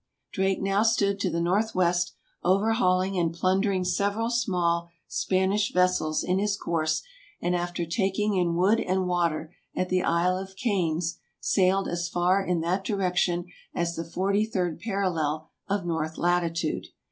Drake 0.33 0.59
now 0.63 0.81
stood 0.81 1.19
to 1.19 1.29
the 1.29 1.39
northwest, 1.39 2.15
overhauling 2.43 3.19
and 3.19 3.31
plundering 3.31 3.85
several 3.85 4.31
small 4.31 4.89
Spanish 5.07 5.71
vessels 5.71 6.23
in 6.23 6.39
his 6.39 6.57
course 6.57 7.03
and 7.39 7.55
after 7.55 7.85
taking 7.85 8.33
in 8.35 8.55
wood 8.55 8.79
and 8.79 9.05
water 9.05 9.53
at 9.75 9.89
the 9.89 10.01
Isle 10.01 10.39
of 10.39 10.55
Canes, 10.55 11.19
sailed 11.39 11.87
as 11.87 12.09
far 12.09 12.41
in 12.43 12.61
that 12.61 12.83
direction 12.83 13.45
as 13.75 13.95
the 13.95 14.03
forty 14.03 14.43
third 14.43 14.79
parallel 14.79 15.51
of 15.69 15.85
north 15.85 16.17
latitude. 16.17 16.87